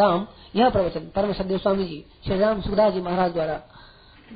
[0.00, 3.60] राम यह प्रवचन परम सदेव स्वामी जी श्री राम सुखदास जी महाराज द्वारा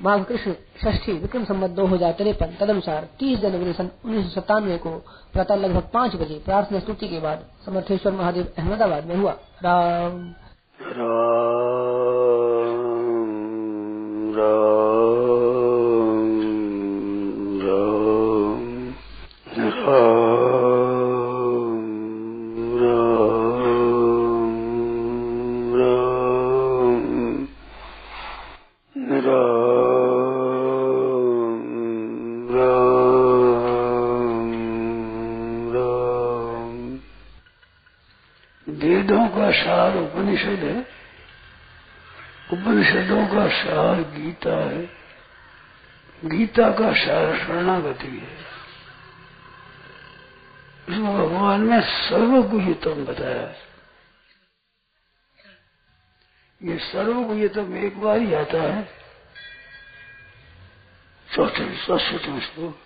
[0.02, 0.52] माघ कृष्ण
[0.84, 4.91] षष्ठी विक्रम संबत दो हज़ार तिरपन, तदनुसार तीस जनवरी सन उन्नीस सौ सत्तानवे को
[5.33, 9.33] प्रातः लगभग पाँच बजे प्रार्थना स्तुति के बाद समर्थेश्वर महादेव अहमदाबाद में हुआ।
[9.65, 10.35] राम।
[10.81, 11.90] राम
[14.31, 14.69] उपनिषद
[46.51, 48.39] गीता का शरणागति है।
[50.89, 53.55] इसमें भगवान ने सर्वगुहितम बताया।
[56.61, 58.83] ये सर्वगुहितम एक बार ही आता है।
[61.29, 62.79] चौथे सस्वतम श्लोक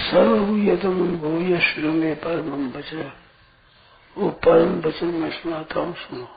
[0.00, 3.12] सर्वगुहितम भूय श्रमे परम बचा
[4.16, 6.28] वो परम वचन मैं सुनाता हूँ, सुनो।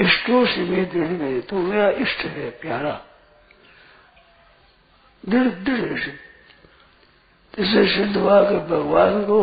[0.00, 2.94] इष्टों से वे दृढ़ गए तो मेरा इष्ट है, प्यारा।
[5.28, 6.00] दृढ़ दृढ़
[7.66, 9.42] से सिद्ध हुआ कि भगवान को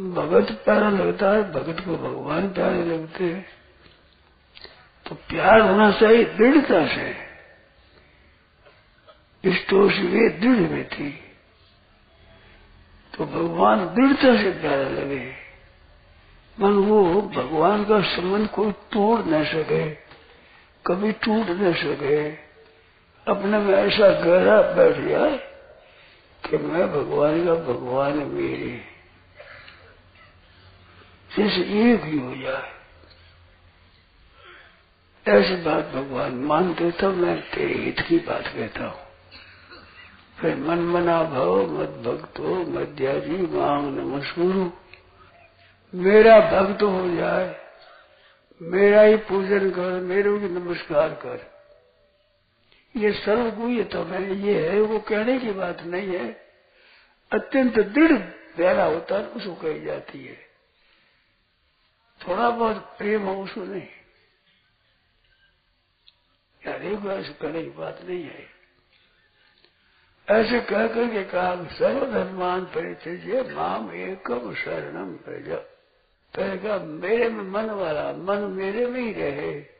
[0.00, 3.46] भगत प्यारा लगता है, भगत को भगवान प्यारे लगते हैं।
[5.08, 7.32] तो प्यार होना चाहिए, दृढ़ता से।
[9.44, 11.10] इष्टों से वे दृढ़ में थी।
[13.16, 15.32] तो भगवान दृढ़ता से प्यारा लगे।
[16.60, 19.90] मन वो भगवान का संबंध कोई तोड़ न सके,
[20.86, 22.51] कभी टूट न सके।
[23.28, 25.36] अपने में ऐसा गहरा बैठ जाए
[26.44, 28.80] कि मैं भगवान का भगवान मेरे
[31.38, 32.72] जैसे एक ही हो जाए।
[35.26, 39.00] ऐसी बात भगवान मानते तो मैं तेरे हित की बात कहता हूँ।
[40.40, 44.70] फिर मन मना भव, मत भक्त हो भक्तो मध्याजी मांग नमस्कुरु
[45.94, 47.56] मेरा भक्त हो जाए,
[48.62, 51.51] मेरा ही पूजन कर, मेरे को नमस्कार कर।
[52.96, 56.32] ये सर्वगुह्य तो है ये है, वो कहने की बात नहीं है।
[57.32, 58.18] अत्यंत दृढ़
[58.56, 60.38] प्यारा होता है उसको कही जाती है।
[62.28, 63.88] थोड़ा बहुत प्रेम हो उसको नहीं।
[66.62, 68.48] एक ऐसे कहने की बात नहीं है।
[70.30, 75.56] ऐसे कह करके कहा, सर्वधर्मान परिचय माम एकम शरणम प्रजा।
[76.36, 79.72] कहेगा, मेरे में मन वाला, मन मेरे में ही रहे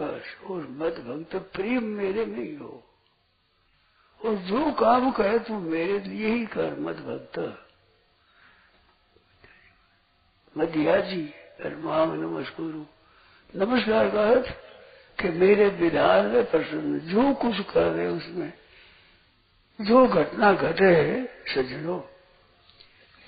[0.00, 0.17] बस
[0.50, 2.84] और मत भक्त प्रेम मेरे में ही। हो
[4.24, 7.58] और जो काम कहे तू मेरे लिए ही कर, मत भक्त
[10.58, 11.34] मदिया जी
[11.66, 12.86] मांग नमस्कार।
[13.56, 14.50] नमस्कार का अर्थ
[15.20, 18.52] कि मेरे विधान में प्रसन्न, जो कुछ कर रहे उसमें,
[19.80, 22.00] जो घटना घटे सज्जनों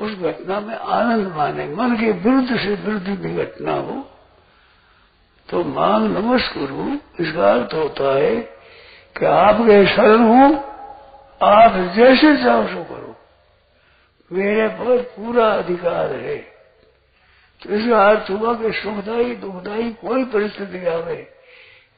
[0.00, 4.19] उस घटना में आनंद माने, मन के विरुद्ध से विरुद्ध भी घटना हो।
[5.50, 8.36] तो मांग नमस्कुरु इसका अर्थ होता है
[9.18, 10.56] कि आपके शरण हूँ,
[11.42, 13.16] आप जैसे चाहो सो करो।
[14.32, 16.36] मेरे पर पूरा अधिकार है।
[17.62, 21.32] तो इसका अर्थ हुआ कि सुखदाई, दुखदाई कोई परिस्थिति आवे।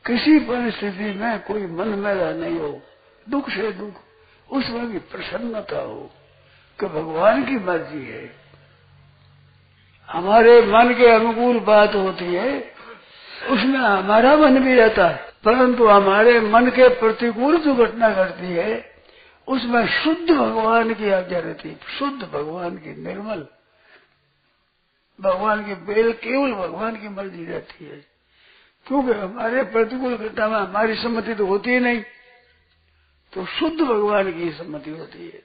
[0.06, 2.80] किसी परिस्थिति में कोई मन मेला नहीं हो,
[3.28, 3.94] दुख से दुख
[4.50, 6.10] उसमें भी प्रसन्नता हो
[6.80, 8.30] कि भगवान की मर्ज़ी है।
[10.10, 12.72] हमारे मन के अनुकूल बात होती है
[13.50, 18.92] उसमें हमारा मन भी रहता है, परंतु हमारे मन के प्रतिकूल जो घटना घटती है,
[19.48, 23.47] उसमें शुद्ध भगवान की आज्ञा रहती है, शुद्ध भगवान की निर्मल,
[25.20, 28.12] भगवान की बेल केवल भगवान की मर्ज़ी रहती है।
[28.86, 32.03] क्योंकि हमारे प्रतिकूल घटना में हमारी सम्मति तो होती ही नहीं
[33.32, 35.42] तो शुद्ध भगवान की सम्मति होती है।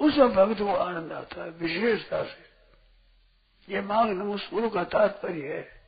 [0.00, 5.79] उसमें भक्त को आनंद आता है, विशेषता से। ये मांग नमस्कुरु का तात्पर्य है।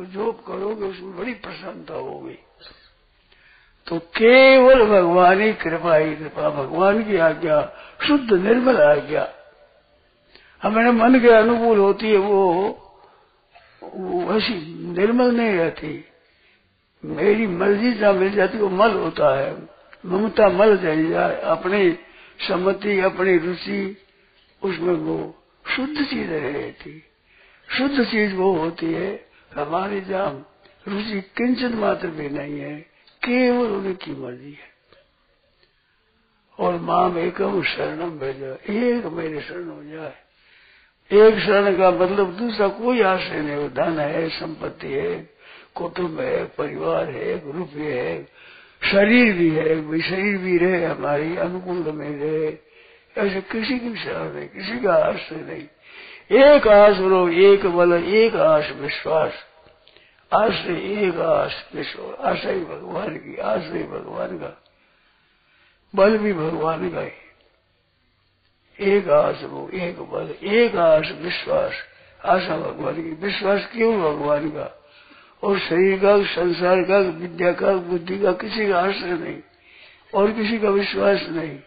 [0.00, 2.38] जो करोगे उसमें बड़ी प्रसन्नता होगी।
[3.86, 7.72] तो केवल भगवान ही कृपा ही कृपा, भगवान की आज्ञा,
[8.06, 9.28] शुद्ध निर्मल आज्ञा।
[10.62, 12.70] हमारे मन के अनुकूल होती है वो
[13.94, 14.54] वैसी
[14.92, 16.04] निर्मल नहीं रहती।
[17.04, 19.68] मेरी मर्ज़ी जहाँ मिल जाती, वो मल होता है।
[20.06, 21.92] ममता मल चली जाए अपनी
[22.48, 23.96] सम्मति, अपनी रुचि,
[24.62, 25.34] उसमें वो
[25.76, 27.04] शुद्ध चीज़ रहती
[27.78, 30.50] शुद्ध चीज़ वो होती है हमारी जहाँ
[30.88, 32.80] रुचि किंचन मात्र भी नहीं है,
[33.24, 34.74] केवल उनकी मर्ज़ी है।
[36.58, 40.14] और माम एकम शरणम भेजो, एक मेरे शरण हो जाए।
[41.12, 45.30] एक शरण का मतलब दूसरा कोई आश्रय नहीं हो। धन है, संपत्ति है,
[45.74, 48.24] कुटुंब है, परिवार है रुपये है,
[48.90, 52.58] शरीर भी है शरीर भी रहे, हमारी अनुकूल में रहे।
[53.18, 55.68] ऐसे किसी की शरण नहीं, किसी का आश्रय नहीं।
[56.34, 59.32] एक आश रो एक बल, एक आश विश्वास।
[60.32, 64.62] आश्रय, एक आश विश्वास। आश्रय भगवान की, आश्रय भगवान का।
[65.94, 67.10] बल भी भगवान का ही।
[68.80, 71.72] एक आस वो एक बल, एक आस विश्वास।
[72.24, 74.82] आशा भगवान की, विश्वास क्यों भगवान का?
[75.42, 79.38] और शरीर का, संसार का, विद्या का, बुद्धि का किसी का आश्रय नहीं।
[80.14, 81.58] और किसी का विश्वास नहीं।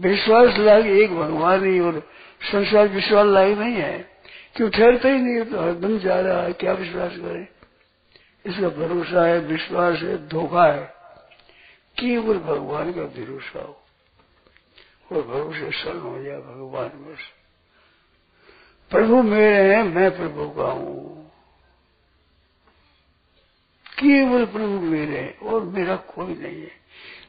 [0.00, 2.08] विश्वास लायक एक भगवान ही और
[2.52, 4.10] संसार विश्वास लायक नहीं है।
[4.56, 7.48] क्यों ठहरता ही नहीं तो हरदम जा रहा है। क्या विश्वास करे?
[8.46, 10.94] इसका भरोसा है, विश्वास है, धोखा है।
[11.98, 13.80] केवल भगवान का भरोसा हो।
[15.12, 17.18] और भरोसे शरण हो जाए भगवान बस।
[18.90, 21.24] प्रभु मेरे हैं, मैं प्रभु का हूँ।
[23.88, 26.83] केवल प्रभु मेरे हैं और मेरा कोई नहीं है।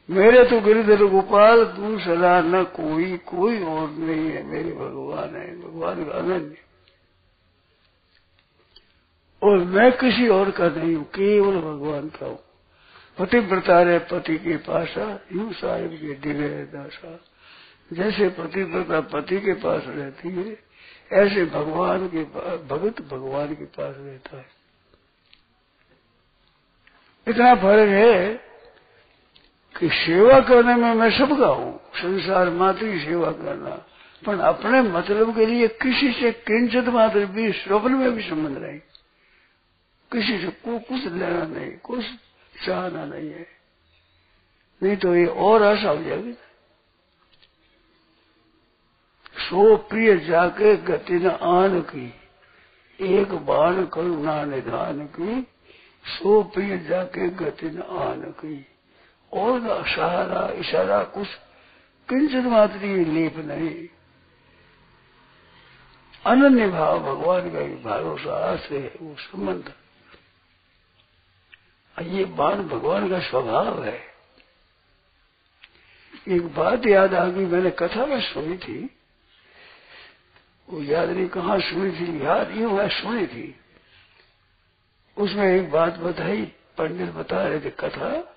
[0.10, 6.04] मेरे तो गिरिधर गोपाल दूसरा न कोई कोई और नहीं है। मेरे भगवान है, भगवान
[6.06, 6.56] का अनन्य
[9.42, 12.40] और मैं किसी और का नहीं हूँ, केवल भगवान का हूँ।
[13.18, 17.20] पति व्रता रहे पति के पासा यू साहिब के दिले दासा
[17.92, 20.58] जैसे पति पतिव्रता पति के पास रहती है,
[21.12, 24.46] ऐसे भगवान के पास भगत भगवान के पास रहता है।
[27.28, 28.45] इतना फ़र्क है
[29.80, 33.86] कि सेवा करने में मैं सबका हूँ। संसार मात्र की सेवा करना।
[34.26, 38.80] पर अपने मतलब के लिए किसी से किंचित मात्र भी स्वप्न में भी संबंध नहीं।
[40.12, 42.06] किसी से को कुछ लेना नहीं, कुछ
[42.66, 43.48] चाहना नहीं है।
[44.84, 46.34] नहीं तो ये और आशा हो जाएगी।
[49.38, 52.14] सो प्रिय जाके गति न आन की,
[53.02, 55.42] एक बाण करुणा निधान की,
[56.06, 58.66] सो प्रिय जाके गति न आन की।
[59.36, 61.28] और सहारा इशारा कुछ
[62.10, 63.88] किंचन मात्र लेप नहीं।
[66.26, 69.74] अनन्य भाव भगवान का ही भरोसा, आश्रय है, वो संबंध।
[72.02, 74.02] ये बाण भगवान का स्वभाव है।
[76.30, 78.98] एक बात याद आ गई, मैंने कथा में सुनी थी।
[80.70, 83.60] वो याद नहीं कहा सुनी थी, याद यूँ है सुनी थी।
[85.18, 86.42] उसमें एक बात बताई,
[86.78, 88.32] पंडित बता रहे थे कथा।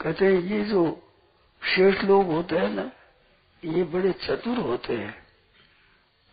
[0.00, 0.82] कहते हैं, ये जो
[1.62, 2.90] शेष लोग होते हैं ना,
[3.62, 5.14] ये बड़े चतुर होते हैं।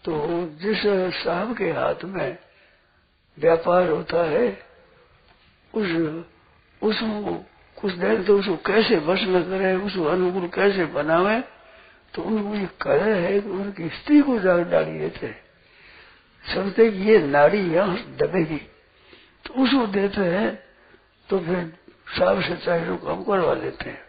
[0.04, 0.14] तो
[0.62, 0.82] जिस
[1.16, 2.38] साहब के हाथ में
[3.38, 4.48] व्यापार होता है,
[5.74, 5.88] उस
[6.82, 7.34] उसको
[7.78, 11.40] कुछ देर तो उसको कैसे वश न करे उसको अनुकूल कैसे बनावे
[12.14, 15.34] तो उनको ये कलह है कि उनकी स्त्री को जाग डाली देते
[16.46, 18.58] समझते ये नाड़ी यहाँ दबेगी।
[19.46, 20.50] तो उसको देते हैं
[21.30, 21.74] तो फिर
[22.08, 24.08] साफ़ सच्चाई को काम करवा लेते हैं।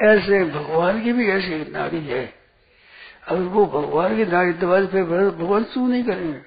[0.00, 2.34] ऐसे भगवान की भी ऐसी नाड़ी है।
[3.28, 6.40] अगर वो भगवान की नाड़ी दबा फिर भगवान चू नहीं करेंगे?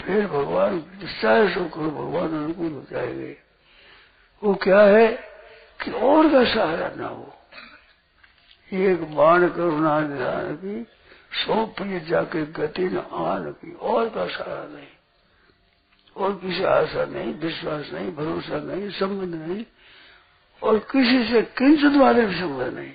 [0.00, 3.36] फिर भगवान सारे साहस करो भगवान अनुकूल हो जाएँगे।
[4.42, 5.08] वो क्या है
[5.84, 7.34] कि और का सहारा ना हो।
[8.72, 10.86] एक बाण करुणा निधान की
[11.46, 14.99] सौ प्रिय जाके गति न आन की और का सहारा नहीं।
[16.16, 19.64] और किसी आशा नहीं, विश्वास नहीं, भरोसा नहीं, संबंध नहीं,
[20.62, 22.92] और किसी से किंचित वाले भी संबंध नहीं।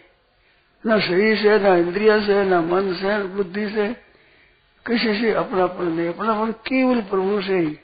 [0.88, 3.94] न शरीर से, न इंद्रिया से, न मन से, न बुद्धि से,
[4.88, 7.80] किसी से अपनापन नहीं। अपनापन केवल प्रभु से ही,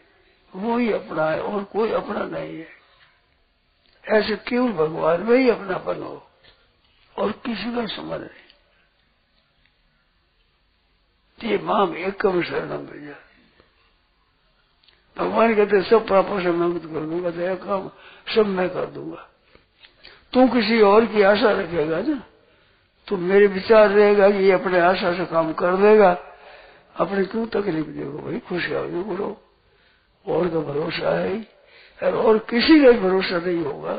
[0.55, 2.67] वो ही अपना है और कोई अपना नहीं है।
[4.05, 6.27] ऐसे केवल भगवान में ही अपनापन हो
[7.19, 8.41] और किसी का संबंध नहीं।
[11.51, 13.15] ये माम एकम शरणम भैया
[15.17, 17.89] भगवान कहते सब पापों से मैं मुक्त कर दूँगा दया काम
[18.27, 19.27] सब मैं कर दूँगा
[20.33, 22.21] तू किसी और की आशा रखेगा ना
[23.07, 26.11] तो मेरे विचार रहेगा कि ये अपने आशा से काम कर देगा
[26.95, 29.35] अपने क्यों तकलीफ़ देगा भाई खुश हो बोलो
[30.25, 33.95] और का भरोसा है और किसी का भरोसा नहीं होगा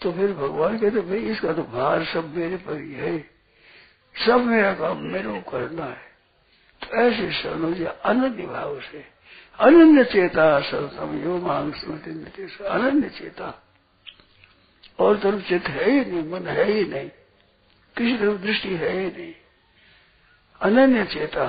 [0.00, 3.18] तो फिर भगवान कहते भाई इसका तो भार सब मेरे पर ही है
[4.16, 6.06] सब मेरा काम मेरे को करना है
[6.82, 9.04] तो ऐसे शरणों से अनन्य भाव से
[9.58, 12.10] अनन्य चेता सरसम यो मांग स्मृति
[12.66, 13.54] अनन्य चेता
[14.98, 17.08] और तरफ़ चित है ही नहीं, मन है ही नहीं,
[17.96, 19.32] किसी तरफ़ दृष्टि है ही नहीं।
[20.60, 21.46] अनन्य चेता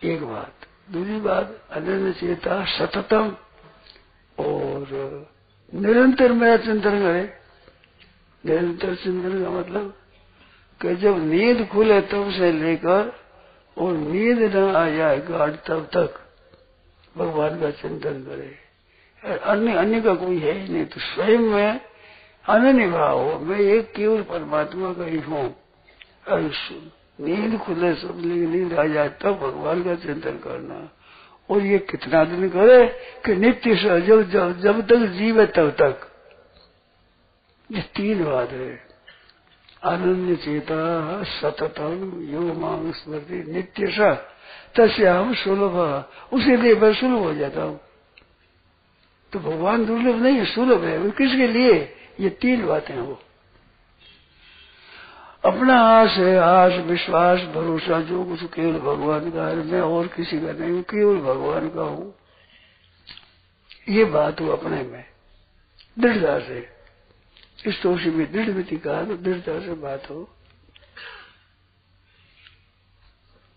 [0.00, 3.36] एक बात, दूसरी बात अनन्य चेता सततम,
[4.38, 5.28] और
[5.72, 7.22] निरंतर मेरा चिंतन करे।
[8.44, 9.94] निरंतर चिंतन का मतलब
[10.80, 13.12] कि जब नींद खुले तब से लेकर
[13.76, 16.20] और नींद न आ जाए गाढ़ तब तक।
[17.18, 18.64] भगवान का चिंतन करे
[19.36, 21.80] अन्य अन्य का कोई है ही नहीं तो स्वयं में
[22.48, 25.56] अनन्य भाव हो। मैं एक केवल परमात्मा का ही हूँ।
[27.20, 30.90] नींद खुले सब नींद आ जाए, तब भगवान का चिंतन करना।
[31.50, 32.86] और ये कितना दिन करे
[33.26, 36.08] कि नित्य से जब जब जब तक जीव है, तब तक।
[37.72, 38.86] ये तीन बात है।
[39.82, 44.16] अनन्य चेता सततम यो मांग स्मृति नित्य स।
[44.76, 47.80] तस्य हम सुलभ। उसे लिए मैं सुलभ हो जाता हूँ।
[49.32, 51.94] तो भगवान दुर्लभ नहीं है, सुलभ है। किसके लिए?
[52.20, 53.20] ये तीन बातें हो
[55.44, 60.40] अपना आस है, आस, विश्वास, भरोसा, जो कुछ केवल भगवान का है, मैं और किसी
[60.40, 62.14] का नहीं हूँ, केवल भगवान का हूँ।
[63.88, 65.04] ये बात हो अपने में।
[65.98, 66.68] दृढ़ता से।
[67.66, 70.28] इस तोषी में दृढ़ विधि कहा तो दृढ़ता से बात हो।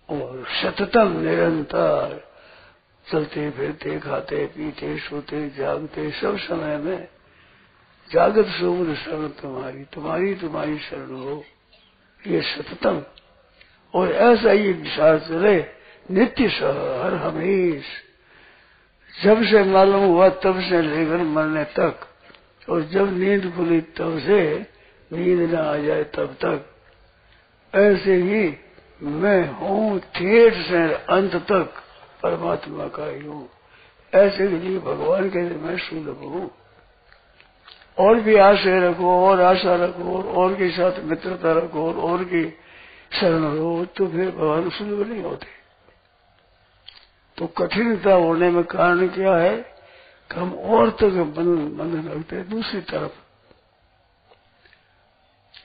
[0.10, 2.28] और सततम निरंतर
[3.12, 7.08] चलते फिरते, खाते, पीते, सोते, जागते, सब समय में
[8.12, 11.44] जागत सोमर शरण तुम्हारी तुम्हारी तुम्हारी शरण हो।
[12.28, 13.04] ये सततम
[13.94, 15.66] और ऐसा ही विचार चले,
[16.12, 17.84] नित्य सह, हर हमेश।
[19.24, 22.00] जब से मालूम हुआ, तब से लेकर मरने तक।
[22.70, 24.60] और जब नींद खुली, तब से
[25.14, 26.66] नींद न आ जाए, तब तक।
[27.76, 28.58] ऐसे ही
[29.02, 31.74] मैं हूँ ठेठ से अंत तक
[32.24, 33.50] परमात्मा का ही हूँ।
[34.14, 36.50] ऐसे के लिए भगवान के लिए मैं सुलभ हूँ।
[37.98, 42.24] और भी आशय रखो, और आशा रखो, और और के साथ मित्रता रखो, और और
[42.24, 42.50] की
[43.20, 45.48] शरण रहो तो फिर भगवान सुलभ नहीं होते।
[47.38, 49.56] तो कठिनता होने में कारण क्या है
[50.32, 53.27] कि हम और तक बंधन रखते दूसरी तरफ़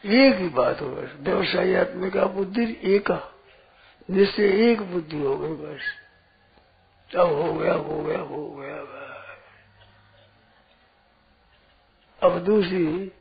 [0.06, 3.32] एक ही बात हो बस। व्यवसायत्मिका बुद्धि एक
[4.11, 5.80] जिससे एक बुद्धि हो गई बस।
[7.16, 8.73] अब हो गया हो गया हो गया
[12.23, 13.12] अब दूसरी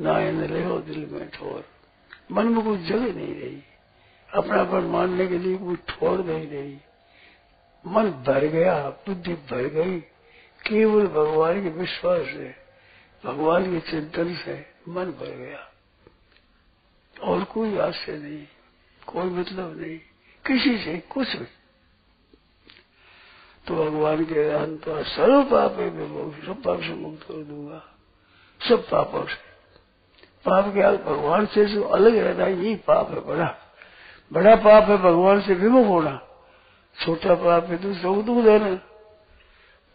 [0.00, 1.64] नायन ले हो दिल में ठोर।
[2.32, 3.62] मन में कुछ जगह नहीं रही।
[4.34, 6.78] अपना पर मानने के लिए कुछ ठोर नहीं रही।
[7.86, 10.00] मन भर गया, बुद्धि भर गई।
[10.66, 12.54] केवल भगवान के विश्वास से,
[13.24, 15.69] भगवान के चिंतन से मन भर गया।
[17.22, 18.46] और कोई आश्चर्य नहीं,
[19.06, 19.98] कोई मतलब नहीं,
[20.44, 21.46] किसी से कुछ भी।
[23.66, 25.90] तो भगवान के अंत सर्व पाप है
[26.46, 27.82] सब पाप से मुक्त कर दूँगा।
[28.68, 29.50] सब पापों से।
[30.44, 33.54] पाप के भगवान से जो अलग रहना, यही पाप है बड़ा।
[34.32, 36.26] बड़ा पाप है भगवान से विमुख होना।
[37.04, 38.74] छोटा पाप है दूसरों को दुख देना।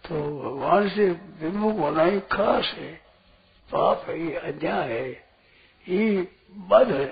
[0.06, 1.10] तो भगवान से
[1.42, 2.94] विमुख होना ही खास है।
[3.70, 5.25] पाप है, ये अन्याय है।
[5.88, 6.28] ये
[6.70, 7.12] बद है,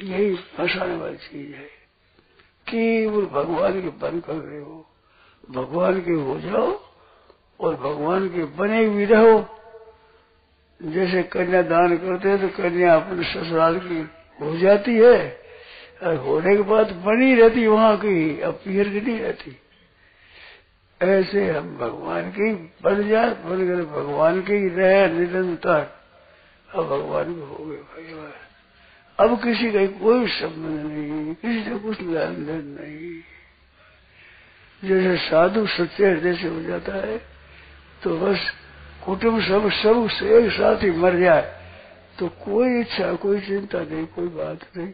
[0.00, 1.64] यही फंसाने वाली चीज़ है।
[2.66, 4.84] केवल भगवान के बन कर रहे हो
[5.48, 6.70] भगवान के हो जाओ
[7.60, 9.38] और भगवान के बने भी रहो।
[10.80, 14.00] जैसे कन्या दान करते हैं तो कन्या अपने ससुराल की
[14.38, 15.18] हो जाती है,
[16.02, 19.56] और होने के बाद बनी रहती, वहाँ की अब पीर की नहीं रहती।
[21.00, 25.95] ऐसे हम भगवान की बन जाए बन गए भगवान के ही रहे, निरंतर
[26.74, 28.32] अब भगवान भी हो गए भाई
[29.18, 33.22] अब किसी का कोई संबंध नहीं, किसी से कुछ लेन देन नहीं।
[34.82, 37.16] जैसे साधु सच्चे हृदय से हो जाता है
[38.02, 38.50] तो बस
[39.04, 41.44] कुटुंब सब सब एक साथ ही मर जाए
[42.18, 44.92] तो कोई इच्छा, कोई चिंता नहीं, कोई बात नहीं।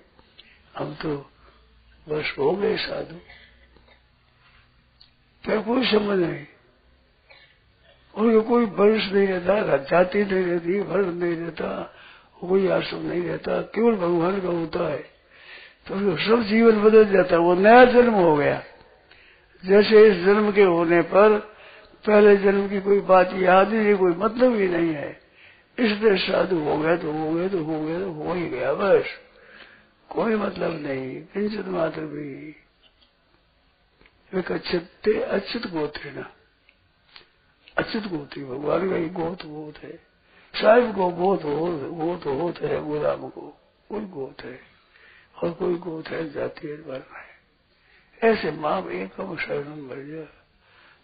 [0.77, 1.17] हम तो
[2.07, 3.19] बस हो गए साधु।
[5.45, 6.47] फिर कोई समझ नहीं।
[8.15, 11.95] उनको कोई वंश नहीं रहता जाति नहीं रहती वर्ष नहीं रहता
[12.41, 14.99] कोई आश्रम नहीं रहता, केवल भगवान का होता है।
[15.87, 18.63] तो सब जीवन बदल जाता है, वो नया जन्म हो गया।
[19.65, 21.39] जैसे इस जन्म के होने पर
[22.07, 25.21] पहले जन्म की कोई बात याद ही नहीं, कोई मतलब ही नहीं है।
[25.79, 29.05] इसलिए साधु हो गया तो हो गया तो हो गया तो हो ही गया, बस।
[30.09, 32.57] कोई मतलब नहीं, किंचित मात्र भी।
[34.35, 36.25] अच्छे अच्युत गोत्र
[37.79, 39.97] अच्युत गोत्री भगवान का ही गोत गोत है।
[40.55, 43.41] साहिब को गोत हो गोत होत है, गुलाम को।
[43.89, 44.61] कोई गोत है।
[45.43, 47.33] और कोई गोत है, जाति वर्ण है।
[48.33, 50.29] ऐसे माँ एक अब शरण बढ़ जाए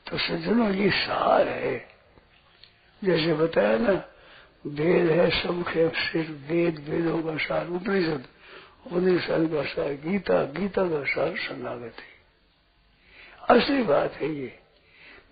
[0.07, 1.89] तो सज्जनों, ये सार है।
[3.05, 3.93] जैसे बताया ना
[4.67, 8.25] वेद है संक्षेप सिर्फ़ वेद, वेदों का सार, उपनिषद।
[8.87, 12.19] उपनिषद का सार, गीता गीता का सार शरणागत है
[13.49, 14.59] असली बात है ये।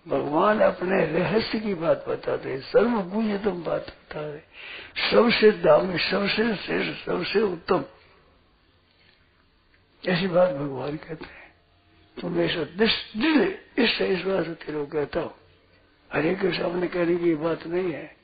[0.07, 4.39] भगवान अपने रहस्य की बात बताते हैं सर्व गुंजतम बात बता रहे
[5.11, 7.85] सबसे दामी, सबसे श्रेष्ठ, सबसे उत्तम।
[10.07, 11.55] ऐसी बात भगवान कहते हैं।
[12.21, 12.47] तो मैं
[13.19, 13.49] दृढ़
[13.83, 15.33] इस विश्वास तेरे को कहता हूँ।
[16.13, 18.15] हरे के सामने कहने की बात नहीं है।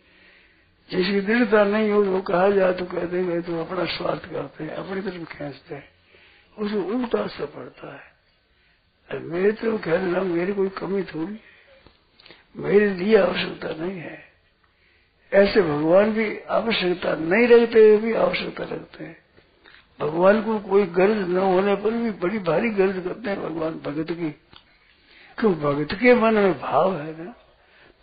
[0.92, 4.72] जिसकी दृढ़ता नहीं हो, वो कहा जाए तो कहते हैं तो अपना स्वार्थ करते हैं,
[4.72, 5.90] अपनी तरफ़ खींचते हैं।
[6.58, 8.14] उसे उल्टा असर पड़ता है।
[9.20, 11.40] मेरे तरफ़ देना मेरी कोई कमी थोड़ी
[12.58, 14.24] मेरे लिए आवश्यकता नहीं है।
[15.34, 19.18] ऐसे भगवान भी आवश्यकता नहीं रखते हुए भी आवश्यकता रखते हैं।
[20.00, 24.12] भगवान को कोई गर्ज न होने पर भी बड़ी भारी गर्ज करते हैं भगवान भगत
[24.12, 24.30] की।
[25.38, 25.54] क्यों?
[25.54, 27.34] भगत के मन में भाव है ना।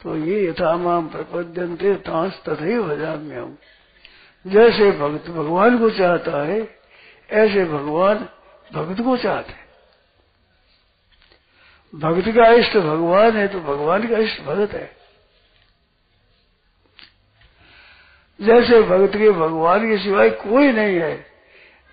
[0.03, 3.59] तो ये यथामाम प्रपद्यंते तांस तथे भजाम्य हूँ
[4.47, 6.79] जैसे भक्त भगवान को चाहता है,
[7.31, 8.29] ऐसे भगवान
[8.75, 9.70] भगत को चाहते हैं।
[11.95, 14.97] भक्त का इष्ट भगवान है तो भगवान का इष्ट भगत है।
[18.41, 21.27] जैसे भक्त के भगवान के सिवाय कोई नहीं है,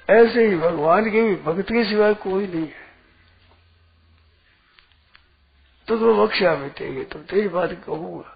[0.10, 2.86] ऐसे ही भगवान के भी भक्त के सिवाय कोई नहीं है।
[5.88, 8.34] तो तो बख्शा मिटेगी तो तेरी बात कहूँगा।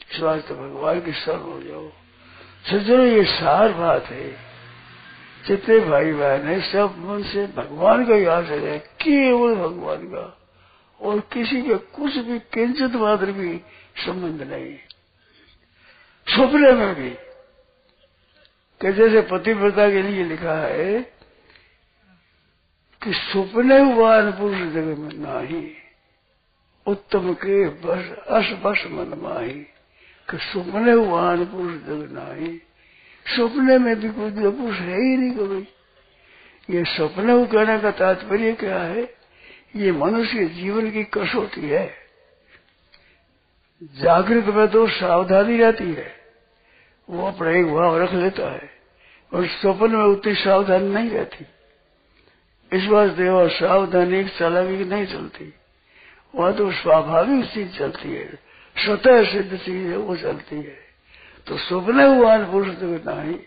[0.00, 1.88] इस तो भगवान के सर हो जाओ।
[2.66, 4.53] सज्जनों, ये सार बात है।
[5.48, 10.40] जितने भाई बहन है, सब मन से भगवान का याद है, केवल भगवान का।
[11.00, 13.60] और किसी के कुछ भी किंचित मात्र भी
[14.06, 14.76] संबंध नहीं
[16.28, 17.10] सपने में भी।
[18.80, 21.02] कि जैसे पतिव्रता के लिए लिखा है
[23.02, 25.72] कि सपने वान पुरुष जगह में नाही।
[26.86, 29.66] उत्तम के बस, अस बस मन माही।
[30.30, 32.60] कि सपने वान पुरुष जग नाही।
[33.26, 35.68] सपने में भी कोई पुरुष है ही नहीं कभी।
[36.74, 39.14] ये सपने कहने का तात्पर्य क्या है?
[39.76, 41.94] ये मनुष्य जीवन की कसौटी है।
[43.82, 46.12] जागृत में तो सावधानी रहती है।
[47.10, 48.70] वो अपना एक भाव रख लेता है
[49.34, 51.46] और स्वप्न में उतनी सावधानी नहीं रहती।
[52.72, 55.54] इस वास्ते वह सावधानी चालाकी नहीं चलती।
[56.34, 58.38] वह तो स्वाभाविक चीज़ चलती है।
[58.78, 60.83] स्वतः सिद्ध चीज़ है, वो चलती है।
[61.46, 63.38] तो स्वप्न हुआ पुरुष नहीं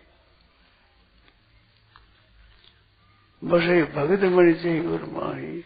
[3.44, 5.62] बस ये भगत मणि चाहिए और माही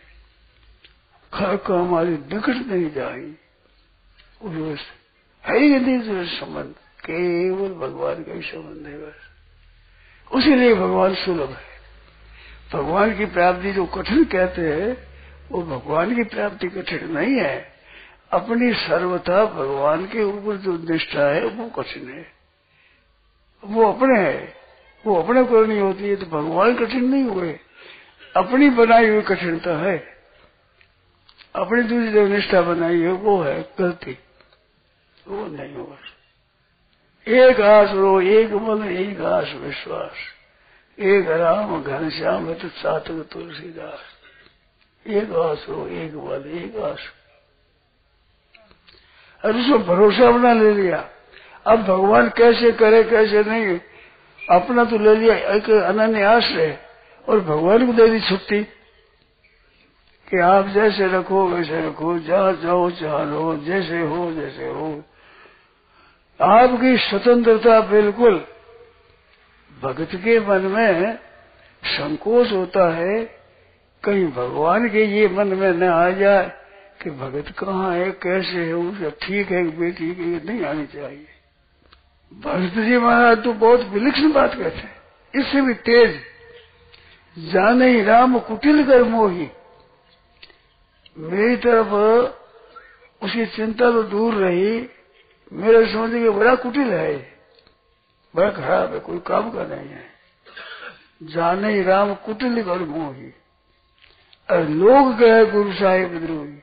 [1.33, 3.35] खर हमारी बिगड़ नहीं जाई।
[4.41, 4.79] उस
[5.43, 9.15] है ही नहीं संबंध, केवल भगवान का ही संबंध है बस।
[10.31, 11.71] उसीलिए भगवान सुलभ है।
[12.73, 14.97] भगवान की प्राप्ति जो कठिन कहते हैं,
[15.51, 17.70] वो भगवान की प्राप्ति कठिन नहीं है।
[18.31, 22.27] अपनी सर्वथा भगवान के ऊपर जो निष्ठा है, वो कठिन है।
[23.63, 24.55] वो अपने है।
[25.05, 27.59] वो अपने को नहीं होती है तो भगवान कठिन नहीं हुए।
[28.35, 29.97] अपनी बनाई हुई कठिनता है।
[31.55, 34.17] अपनी दूसरी जो निष्ठा बनाई है, वो है गलती।
[35.27, 35.97] वो नहीं होगा
[37.27, 40.13] एक आस रो, एक मन, एक आस विश्वास।
[40.99, 43.99] एक राम, घन श्याम है तो सातक, तुलसीदास।
[45.07, 46.99] एक आस रो, एक बल एक आस
[49.45, 51.09] और उसको भरोसा अपना ले लिया।
[51.67, 53.79] अब भगवान कैसे करे, कैसे नहीं,
[54.49, 56.77] अपना तो ले लिया, एक अनन्य आश्रय।
[57.29, 58.63] और भगवान को दे दी छुट्टी
[60.27, 65.03] कि आप जैसे रखो, वैसे रखो जहाँ जाओ जहाँ रहो जैसे हो जैसे हो।
[66.39, 68.45] आपकी स्वतंत्रता बिल्कुल
[69.81, 71.15] भगत के मन में
[71.83, 73.23] संकोच होता है,
[74.03, 76.60] कहीं भगवान के ये मन में न आ जाए।
[77.01, 81.27] कि भगत कहाँ है, कैसे है उसे ठीक है बेटी के नहीं आनी चाहिए।
[82.31, 85.01] भगत जी महाराज तो बहुत विलक्षण बात कहते हैं।
[85.35, 86.19] इससे भी तेज,
[87.37, 89.47] जाने ही राम कुटिल कर मोही।
[91.17, 91.93] मेरी तरफ़
[93.25, 94.89] उसकी चिंता तो दूर रही,
[95.53, 97.31] मेरे समझ के बड़ा कुटिल है
[98.33, 100.03] बड़ा खराब है, कोई काम का नहीं है।
[101.23, 103.33] जाने ही राम कुटिल कर मोही।
[104.49, 106.57] और लोग गए गुरु साहिब द्रोही।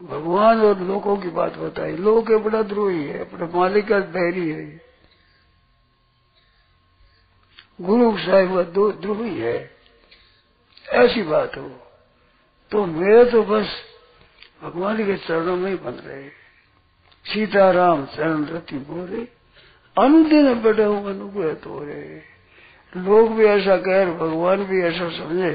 [0.00, 4.48] भगवान और लोगों की बात बताई। लोग के बड़ा द्रोही है, अपने मालिक का बैरी
[4.48, 4.66] है
[7.80, 9.56] गुरु साहिब द्रोही है।
[10.84, 11.68] ऐसी बात हो
[12.72, 13.74] तो मेरे तो बस
[14.62, 16.28] भगवान के चरणों में ही बन रहे
[17.24, 19.26] सीताराम चरण रति बोरे
[19.96, 22.20] अनुदिन बड़े हूँ, अनुग्रह तो रहे
[22.92, 25.54] लोग भी ऐसा कह रहे भगवान भी ऐसा समझे,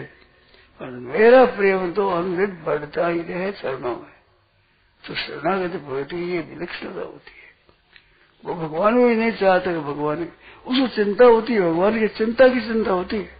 [0.82, 4.19] पर मेरा प्रेम तो अनुदिन बढ़ता ही रहे चरणों में।
[5.08, 7.50] तो शरणागति भगती ये विलक्षणता होती है।
[8.46, 10.24] वो भगवान ही नहीं चाहता कि भगवान,
[10.68, 13.40] उसको चिंता होती है, भगवान की चिंता की चिंता होती है।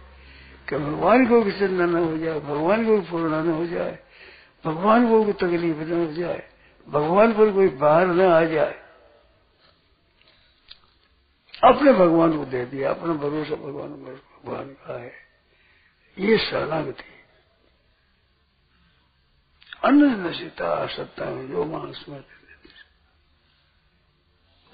[0.68, 3.98] कि भगवान को भी चिंता न हो जाए, भगवान को भी पूर्ण न हो जाए,
[4.64, 6.48] भगवान को भी तकलीफ़ न हो जाए,
[6.88, 8.80] भगवान पर कोई बाहर न आ जाए।
[11.64, 15.12] अपने भगवान को दे दिया, अपना भरोसा भगवान भगवान का है।
[16.18, 17.09] ये शरणागति
[19.84, 22.24] अन्न नशिता सत्ता जो में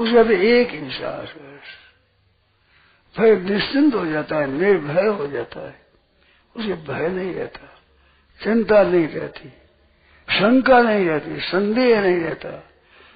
[0.00, 1.26] उसके बाद एक इंसान
[3.18, 5.86] भय निश्चिंत हो जाता है, निर्भय हो जाता है।
[6.56, 7.66] उसे भय नहीं रहता,
[8.40, 9.48] चिंता नहीं रहती,
[10.28, 12.60] शंका नहीं रहती, संदेह नहीं रहता,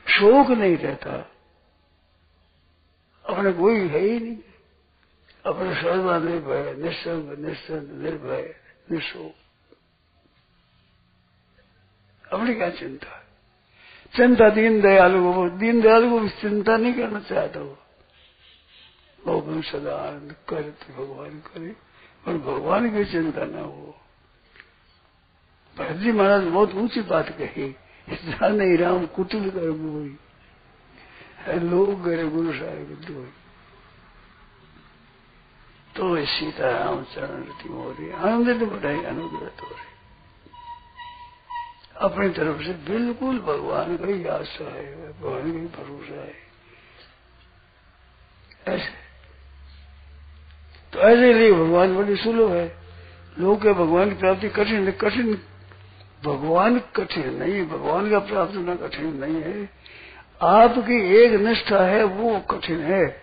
[0.06, 1.12] शोक नहीं रहता।
[3.24, 4.38] अपने कोई है ही नहीं।
[5.46, 8.54] अपने सर्वा निर्भय निश्चंद निश्चिंत, निर्भय,
[8.90, 9.34] निशोक।
[12.32, 13.22] अपनी क्या चिंता है?
[14.14, 17.78] चिंता दीन दयालु को दीन दयालु को चिंता नहीं करना चाहता वो।
[19.26, 21.76] वो सदा आनंद करे तो भगवान करे,
[22.28, 23.96] और भगवान की चिंता न हो।
[25.76, 27.74] भरत जी महाराज बहुत ऊँची बात कही
[28.08, 30.18] नहीं राम कुटिल कर बोई
[31.58, 33.24] लोग गए गुरु साहेब दो
[35.96, 39.89] तो सीता राम चरण रति मोरी आनंदित बढ़ाई अनुग्रह तो रही
[42.00, 46.50] अपनी तरफ़ से बिल्कुल भगवान का ही आशा है, भगवान का ही भरोसा है।
[48.68, 49.00] ऐसे।
[50.92, 52.76] तो ऐसे लिए भगवान बड़ी सुलभ है।
[53.38, 55.38] लोग के भगवान की प्राप्ति कठिन है, कठिन।
[56.24, 59.70] भगवान कठिन नहीं भगवान का प्राप्त होना कठिन नहीं है।
[60.42, 63.22] आपकी एक निष्ठा है, वो कठिन है।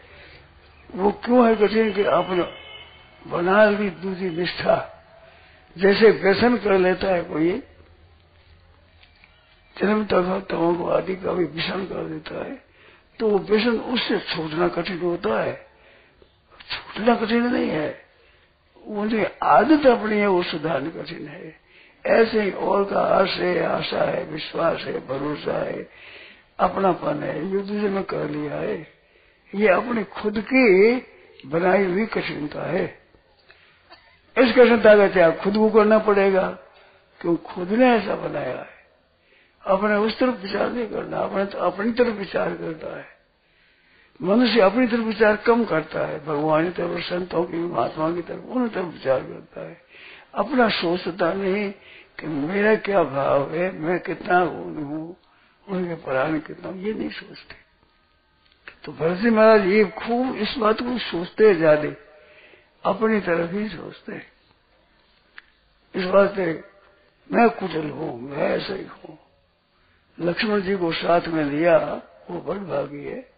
[0.95, 2.43] वो क्यों है कठिन कि आपने
[3.27, 5.05] बना ली दूसरी निष्ठा?
[5.77, 7.63] जैसे व्यसन कर लेता है कोई
[9.77, 12.55] जन्म तक को आदि का भी व्यसन कर देता है
[13.19, 15.53] तो वो व्यसन उससे छूटना कठिन होता है।
[16.71, 18.07] छूटना कठिन नहीं है।
[18.85, 21.55] उनकी आदत अपनी है, वो सुधारना कठिन है।
[22.05, 25.89] ऐसे ही और का आश है आशा है, विश्वास है, भरोसा है,
[26.59, 28.87] अपनापन है ये दूसरे में कर लिया है,
[29.55, 30.95] ये अपनी खुद की
[31.45, 32.85] बनाई हुई कठिनता है।
[34.37, 36.47] इस कठिनता का त्याग खुद को करना पड़ेगा,
[37.21, 38.76] क्यों खुद ने ऐसा बनाया है।
[39.67, 43.17] अपने उस तरफ़ विचार नहीं करना, अपने तो अपनी तरफ़ विचार करता है।
[44.21, 48.39] मनुष्य अपनी तरफ़ विचार कम करता है, भगवान की तरफ़ संतों की, महात्मा की तरफ़
[48.39, 49.81] उन तरफ़ विचार करता है।
[50.33, 51.71] अपना सोचता नहीं
[52.19, 55.17] कि मेरा क्या भाव है, मैं कितना गुण हूँ,
[55.69, 57.55] उनके पढ़ाने कितना, ये नहीं सोचते।
[58.83, 61.89] तो भरत जी महाराज, ये खूब इस बात को सोचते ज़्यादा,
[62.83, 64.37] अपनी तरफ़ ही सोचते
[65.95, 66.63] इस बात से
[67.31, 69.26] मैं कुटल हूँ, मैं ऐसा ही हूँ।
[70.19, 72.01] लक्ष्मण जी को साथ में लिया,
[72.31, 73.29] वो बड़ भागी है।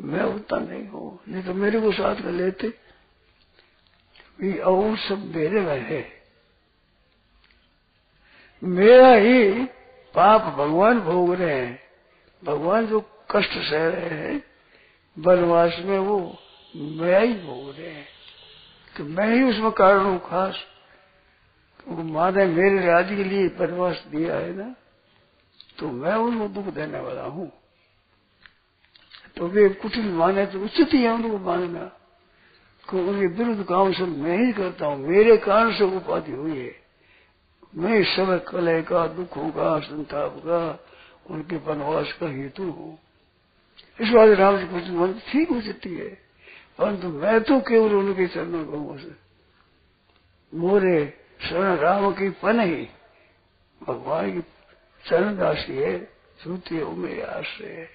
[0.00, 2.68] मैं उतना नहीं हूँ। नहीं तो मेरे को साथ में लेते।
[4.60, 6.08] और सब मेरे में है।
[8.64, 9.64] मेरा ही
[10.14, 11.80] पाप भगवान भोग रहे हैं।
[12.44, 13.00] भगवान जो
[13.30, 14.44] कष्ट सह रहे हैं,
[15.18, 16.38] वनवास में वो
[16.76, 18.06] मैं ही भोग रहे हैं।
[18.96, 20.56] तो मैं ही उसमें कारण हूँ खास।
[21.88, 24.74] माँ ने मेरे राज्य के लिए वनवास दिया है ना।
[25.78, 27.50] तो मैं उनको दुख देने वाला हूँ।
[29.36, 31.84] तो वे कुटिल माने तो उचित ही है उनको मानना
[32.88, 36.74] क्योंकि उनके विरुद्ध काम सब मैं ही करता हूँ, मेरे कारण से उपाधि हुई है।
[37.76, 40.84] मैं समय कलह का, दुखों का, संताप का,
[41.30, 42.98] उनके वनवास का हेतु हूँ।
[44.00, 46.08] इस बात राम जी कुछ मन ठीक हो सकती है।
[46.78, 49.16] परंतु मैं तो केवल उनके चरणों कहूँ से
[50.52, 52.88] मोरे शरण राम की पन ही
[53.80, 54.40] भगवान की
[55.08, 55.98] चरण राशि है
[56.42, 57.88] श्रुति हो मेरे आश्रय। है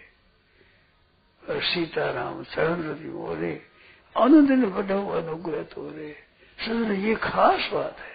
[1.44, 3.54] और सीताराम चरण रति मोरे
[4.16, 6.16] अनुदिन बड़ा अनुग्रह तो रे
[6.60, 8.14] सदन, ये खास बात है।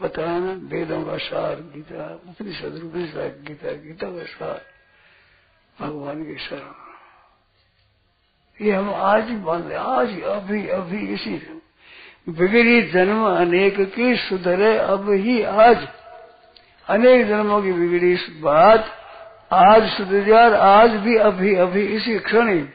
[0.00, 4.64] बताना, वेदों का सार, गीता, उपनिषद उपनिषद, गीता गीता का सार,
[5.80, 6.72] भगवान के शरण।
[8.60, 11.34] ये हम आज ही मान रहे आज अभी अभी इसी
[12.28, 15.88] बिगड़ी जन्म अनेक की सुधरे, अब ही आज।
[16.88, 18.86] अनेक जन्मों की बिगड़ी बात।
[19.52, 22.66] आज सुधर आज भी, अभी अभी, इसी क्षण ही।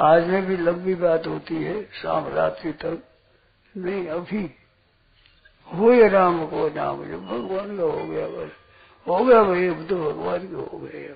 [0.00, 3.02] आज में भी लंबी बात होती है, शाम रात्रि तक।
[3.76, 4.54] नहीं, अभी।
[5.74, 8.50] हो या राम को नाम, जो भगवान का हो गया बस।
[9.08, 11.14] हो गया भाई, अब तो भगवान के हो गए।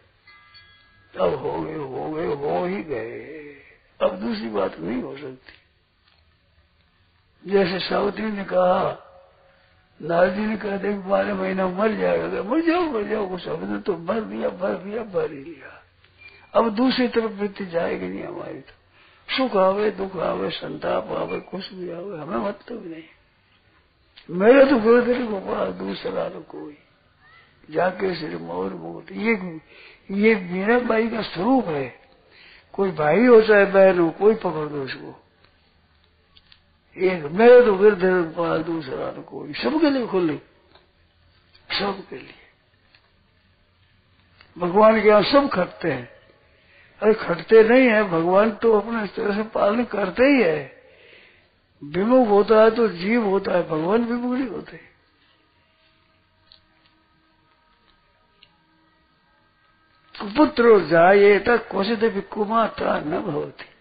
[1.20, 3.42] अब हो गए हो गए, हो ही गए।
[4.02, 5.52] अब दूसरी बात नहीं हो सकती।
[7.50, 9.02] जैसे सावित्री ने कहा
[10.02, 13.94] नारदी ने कहा, देख, बारह महीना मर जाएगा। मर जाओ मर जाओ कुछ हमने तो
[13.94, 15.82] भर दिया भर दिया, भर ही लिया।
[16.54, 18.72] अब दूसरी तरफ़ वृत्ति जाएगी नहीं हमारी तो।
[19.36, 23.02] सुख आवे, दुख आवे, संताप आवे, कुछ भी आवे, हमें मतलब नहीं।
[24.30, 26.78] मेरे तो गुरुदेव गोपाल दूसरा तो कोई।
[27.70, 29.60] जाके सिर्फ़ मोर मोट ये
[30.10, 31.94] ये मीरा बाई का स्वरूप है।
[32.72, 35.25] कोई भाई हो चाहे बहन हो, कोई पकड़ दो उसको।
[36.96, 40.36] एक मेरे तो गिरधर पाल दूसरा तो कोई। सबके लिए खुली।
[41.72, 42.34] सबके लिए।
[44.58, 46.08] भगवान के यहाँ सब खटते हैं।
[47.02, 50.82] अरे खटते नहीं है, भगवान तो अपने तरह से पालन करते ही है।
[51.84, 54.76] विमुख होता है तो जीव होता है, भगवान विमुख नहीं होते।
[60.36, 63.75] पुत्र जाए तक क्वचित भी कुमात्रा न भवती।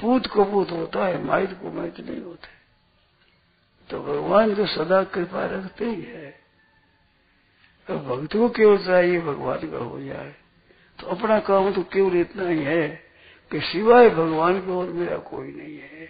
[0.00, 2.58] पूत को पूत होता है माइत को माइत नहीं होते
[3.90, 6.30] तो भगवान जो सदा कृपा रखते ही है
[7.88, 10.34] तो भक्त को केवल चाहिए भगवान का हो जाए।
[10.98, 12.88] तो अपना काम तो केवल इतना ही है
[13.50, 16.08] कि सिवाय भगवान के और मेरा कोई नहीं है।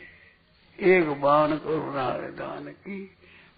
[0.79, 3.05] एक बाण करुणा दान की,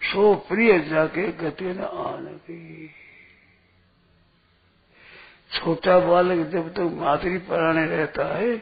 [0.01, 2.89] सो प्रिय जाके गति न आन की
[5.51, 8.55] छोटा बालक जब तक तो मातृ रहता है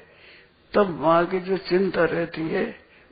[0.73, 2.65] तब माँ की जो चिंता रहती है,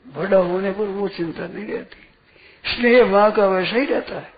[0.05, 2.07] बड़ा होने पर वो चिंता नहीं रहती।
[2.65, 4.33] स्नेह माँ का वैसा ही रहता है।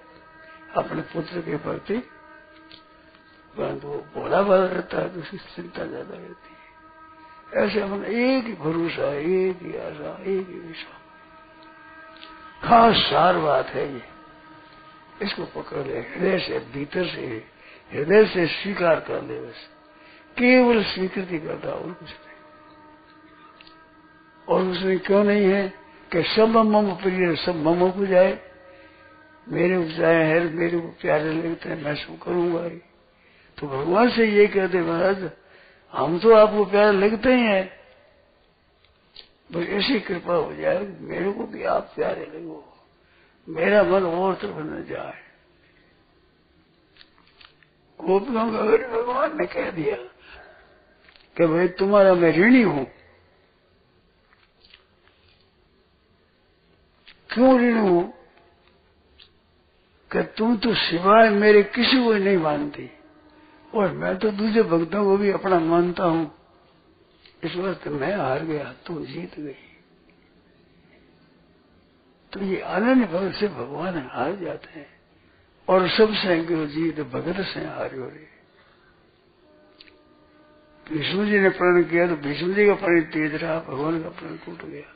[0.76, 1.98] अपने पुत्र के प्रति
[3.56, 8.46] परंतु वो बोला भाला रहता है तो उसकी चिंता ज़्यादा रहती है। ऐसे अपन एक
[8.46, 11.00] ही भरोसा, एक ही आशा, एक ही विश्वास।
[12.64, 14.02] खास सार बात है ये।
[15.22, 17.44] इसको पकड़ ले, हृदय से, भीतर से,
[17.92, 19.68] हृदय से स्वीकार कर ले बस।
[20.38, 22.41] केवल स्वीकृति करता और कुछ नहीं।
[24.50, 25.74] और उसमें क्यों नहीं है
[26.12, 28.40] कि सब मम प्रिय सब मम को जाए?
[29.50, 32.82] मेरे को उपजाए है, मेरे को प्यारे लगते हैं मैं सब करूँगा ही।
[33.58, 35.30] तो भगवान से ये कहते महाराज,
[35.94, 37.72] हम तो आपको प्यारे लगते ही हैं।
[39.52, 42.74] बस ऐसी कृपा हो जाए, मेरे को भी आप प्यारे लगो।
[43.50, 45.14] मेरा मन और तरफ़ न जाए।
[48.00, 48.62] गोपियों का
[49.02, 49.96] भगवान ने कह दिया
[51.38, 52.88] कि भाई तुम्हारा मैं ऋणी हूँ
[57.32, 58.02] क्यों ऋण हो
[60.12, 62.90] कि तुम तो सिवाय मेरे किसी को नहीं मानती।
[63.74, 66.32] और मैं तो दूसरे भक्तों को भी अपना मानता हूँ।
[67.44, 69.56] इस वक्त मैं हार गया, तुम जीत गई।
[72.34, 74.88] तो ये आनंद भगत से भगवान हार जाते हैं,
[75.68, 78.26] और सबसे जीत भगत से हार हो रही
[80.88, 84.38] विष्णु जी ने प्रण किया तो विष्णु जी का प्रण तेज रहा, भगवान का प्रण
[84.38, 84.94] टूट गया।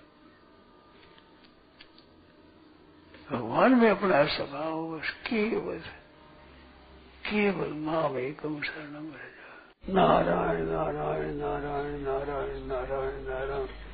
[3.32, 5.80] भगवान, में अपना स्वभाव बस केवल
[7.26, 13.85] केवल माँ माम एकम शरणम रह जा नारायण नारायण नारायण नारायण नारायण नारायण।